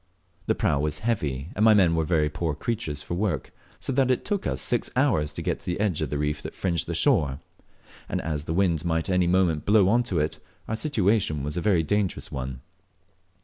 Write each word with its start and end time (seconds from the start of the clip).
The 0.47 0.55
prau 0.55 0.79
was 0.81 0.97
heavy, 1.05 1.49
and 1.55 1.63
my 1.63 1.75
men 1.75 1.95
very 2.07 2.27
poor 2.27 2.55
creatures 2.55 3.03
for 3.03 3.13
work, 3.13 3.51
so 3.79 3.93
that 3.93 4.09
it 4.09 4.25
took 4.25 4.47
us 4.47 4.59
six 4.59 4.89
hours 4.95 5.31
to 5.33 5.43
get 5.43 5.59
to 5.59 5.65
the 5.67 5.79
edge 5.79 6.01
of 6.01 6.09
the 6.09 6.17
reef 6.17 6.41
that 6.41 6.55
fringed 6.55 6.87
the 6.87 6.95
shore; 6.95 7.39
and 8.09 8.19
as 8.19 8.45
the 8.45 8.53
wind 8.55 8.83
might 8.83 9.09
at 9.09 9.13
any 9.13 9.27
moment 9.27 9.63
blow 9.63 9.89
on 9.89 10.01
to 10.05 10.17
it, 10.17 10.39
our 10.67 10.75
situation 10.75 11.43
was 11.43 11.55
a 11.55 11.61
very 11.61 11.83
dangerous 11.83 12.31
one. 12.31 12.61